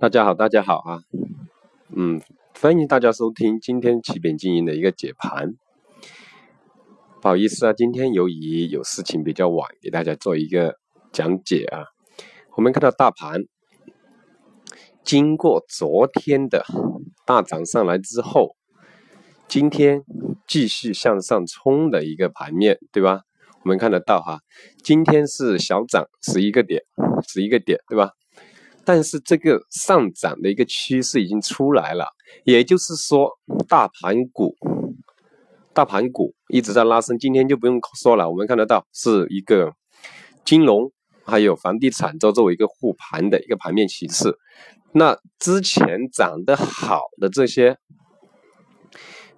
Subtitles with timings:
[0.00, 1.02] 大家好，大家好啊，
[1.94, 2.22] 嗯，
[2.58, 5.52] 欢迎大家收听今天起点经营的一个解盘。
[7.20, 10.76] 不好意思啊，今天由于有事情比较晚，给大家做一个
[11.12, 11.84] 讲解啊。
[12.56, 13.42] 我们看到大盘
[15.04, 16.64] 经过昨天的
[17.26, 18.56] 大涨上来之后，
[19.48, 20.02] 今天
[20.48, 23.24] 继续向上冲的一个盘面，对吧？
[23.64, 24.40] 我们看得到哈，
[24.82, 26.84] 今天是小涨十一个点，
[27.28, 28.12] 十一个点，对吧？
[28.82, 32.06] 但是这个上涨的一个趋势已经出来了，
[32.44, 33.30] 也就是说，
[33.68, 34.56] 大盘股，
[35.72, 37.18] 大盘股一直在拉升。
[37.18, 39.74] 今天就不用说了，我们看得到是一个
[40.44, 40.90] 金融
[41.24, 44.34] 还有房地产做作为一个护盘的一个盘面趋势。
[44.92, 47.76] 那之前涨得好的这些，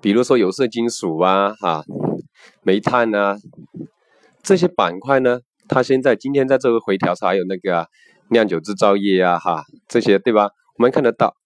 [0.00, 1.84] 比如说有色金属啊、哈、
[2.62, 3.36] 煤炭啊
[4.42, 7.88] 这些板块呢，它现在今天在这个回调，还有那个。
[8.32, 10.50] 酿酒制造业啊，哈，这些对吧？
[10.78, 11.36] 我们看得到，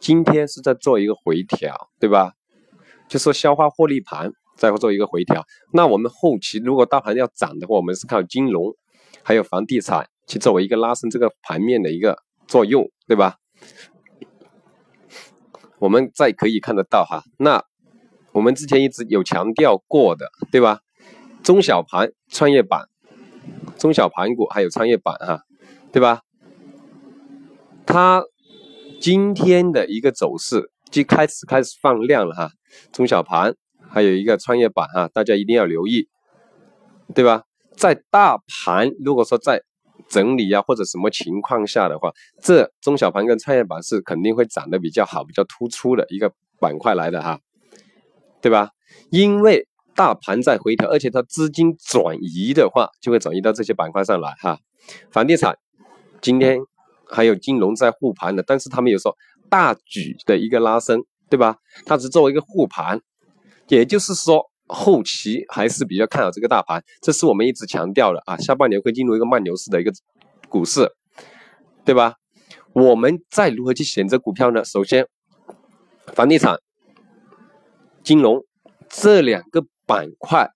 [0.00, 2.32] 今天是在做一个回调，对吧？
[3.06, 5.44] 就说消化获利盘，再做一个回调。
[5.74, 8.74] 那我们后期如果大盘要涨的话，我们是靠金融
[9.22, 12.16] 还有房地产去作为一个拉升这个盘面的一个
[12.48, 13.36] 作用，对吧？
[15.78, 17.62] 我们再可以看得到哈，那
[18.32, 20.80] 我们之前一直有强调过的，对吧？
[21.42, 22.88] 中小盘创业板、
[23.76, 25.42] 中小盘股还有创业板哈。
[25.92, 26.22] 对吧？
[27.86, 28.24] 它
[29.00, 32.50] 今天的一个走势就开始开始放量了哈，
[32.92, 33.54] 中小盘
[33.90, 36.08] 还有一个创业板哈，大家一定要留意，
[37.14, 37.44] 对吧？
[37.76, 39.62] 在大盘如果说在
[40.08, 47.40] 整理啊或者什么情况下的话，这中小盘跟创业板是肯定会涨得比较好、比较突出的一个板块来的哈，
[48.40, 48.70] 对吧？
[49.10, 54.58] 因为大盘在回调，而且它资金转移的话，就会转移到这些板块上来哈，
[55.10, 55.58] 房地产。
[56.20, 56.60] 今天
[57.14, 59.14] 还有金融在护盘的，但是他们有说
[59.50, 61.58] 大举的一个拉升，对吧？
[61.84, 62.98] 它只作为一个护盘，
[63.68, 68.36] 也就是说后期还是比较看好这个大盘，这是我们一直强调的啊。
[68.38, 69.92] 下半年会进入一个慢牛市的一个
[70.48, 70.90] 股市，
[71.84, 72.14] 对吧？
[72.72, 74.64] 我们再如何去选择股票呢？
[74.64, 75.06] 首先，
[76.14, 76.58] 房地产、
[78.02, 78.42] 金融
[78.88, 80.50] 这两个板块，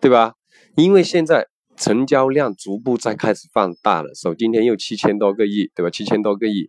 [0.00, 0.34] 对吧？
[0.74, 1.46] 因为现在。
[1.76, 5.90] 成交量逐步在开始放大了，所以今天又七千多个亿，对吧？
[5.90, 6.68] 七千多个亿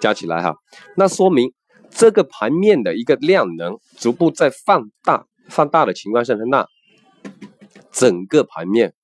[0.00, 0.56] 加起来哈，
[0.96, 1.52] 那说明
[1.90, 6.66] 这个盘面的一个量能逐步在放大，放大的情况下，那
[7.92, 8.94] 整个盘面，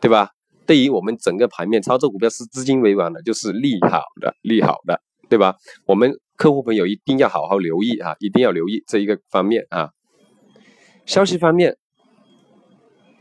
[0.00, 0.30] 对吧？
[0.66, 5.54] 对于我们整个盘面操作股票是资金为王的，就是利好的，利好的，对吧？
[5.86, 9.90] 我们客户朋友一定要好好留意啊，一定要留意这一个方面啊。
[11.04, 11.76] 消息方面。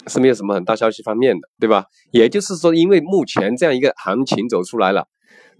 [0.08, 1.86] 是没有什么很大消息方面的，对吧？
[2.12, 5.08] 也就是说，因为目前这样一个行情走出来了，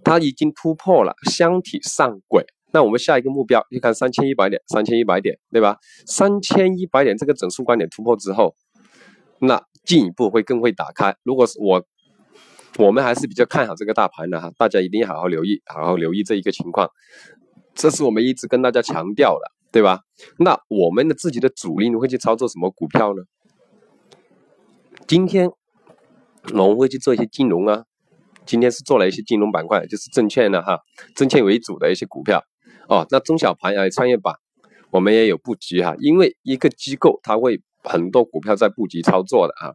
[0.04, 2.44] 它已经突破了箱体上轨。
[2.72, 5.78] 那我们下一个目标就看三千一百点，三千一百点，对吧？
[6.06, 8.54] 三千一百点这个整数关点突破之后，
[9.40, 11.16] 那进一步会更会打开。
[11.22, 11.82] 如果是我，
[12.78, 16.90] 我们还是比较看好这个大盘的哈，大家一定要好好留意，好好留意这一个情况。
[17.74, 20.00] 这是我们一直跟大家强调的，对吧？
[20.38, 23.22] 那我们的自己的主力会去操作什么股票呢？
[25.06, 25.48] 今天
[26.52, 27.84] 我们会去做一些金融啊，
[28.44, 30.80] 今天是做了一些金融板块，就是证券的哈，
[31.14, 32.42] 证券为主的一些股票
[32.88, 33.06] 哦。
[33.10, 34.34] 那中小盘啊，创业板
[34.90, 39.74] 我们也有布局哈，因为一个机构它会很多股票在布局操作的啊。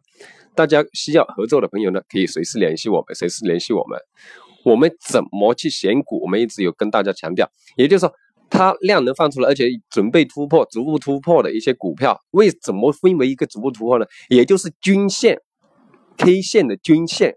[0.54, 3.98] 大家需要合作的朋友呢，可以随时联系我们，随时联系我们。
[4.66, 6.20] 我们怎么去选股？
[6.20, 8.12] 我们一直有跟大家强调，也就是说。
[8.54, 14.04] 它量能放出来，而且准备突破、逐步突破的一些股票，为怎么分为一个逐步突破呢？
[14.28, 15.40] 也就是均线
[16.18, 17.36] K 线的均线，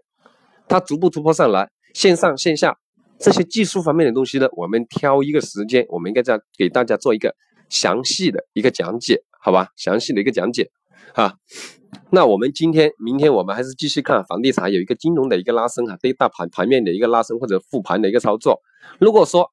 [0.68, 2.76] 它逐步突破上来，线上线下
[3.18, 7.34] 这些技术方面的东西呢，我们挑一个时间，我们应该样给大家做一个
[7.70, 9.68] 详细的一个讲解，好吧？
[9.74, 10.68] 详细的一个讲解
[11.14, 11.32] 啊。
[12.10, 18.60] 那我们今天、明天我们还是继续看房地产有一个金融的一个拉升啊，对大盘盘面的一个拉升或者复盘的一个操作。
[19.00, 19.50] 如果说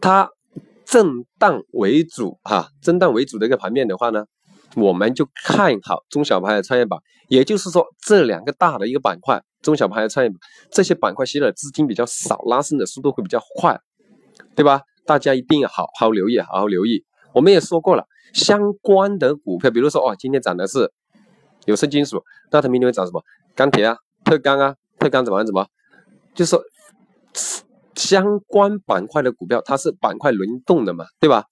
[0.00, 0.28] 它
[0.90, 4.24] 震荡为主哈，震荡为主的一个盘面的话呢，
[4.74, 6.98] 我们就看好中小盘的创业板，
[7.28, 10.38] 也就是说这两个大的一个板块，中小盘的创业板
[10.72, 13.78] 这些板块吸的资金比较少，拉升的速度会比较快，
[14.56, 14.80] 对吧？
[15.04, 17.04] 大家一定要好好留意，好好留意。
[17.34, 20.90] 我们也说过了，相关的股票，比如说哦，今天涨的是
[21.66, 23.22] 有色金属，那它明天会涨什么？
[23.54, 25.66] 钢铁啊，特钢啊，特钢怎么怎么？
[26.34, 26.56] 就是。
[28.08, 31.44] 相关板块的股票，它是板块轮动的嘛，对吧？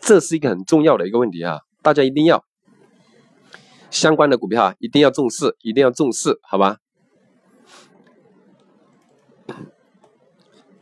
[0.00, 2.44] 这是一个很重要的一个问题啊，大家一定要
[3.90, 6.76] 相关的股票啊，一定要重视，一定要重视，好吧？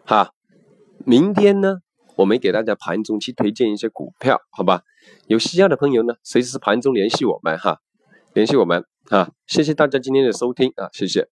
[0.05, 0.35] 好，
[1.07, 1.79] 明天呢，
[2.17, 4.83] 我们给大家盘中去推荐一些股票，好吧？
[5.29, 7.79] 有需要的朋友呢，随时盘中联系我们哈，
[8.35, 9.31] 联系我们啊！
[9.47, 11.31] 谢谢大家今天的收听啊，谢谢。